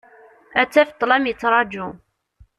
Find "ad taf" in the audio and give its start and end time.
0.61-0.89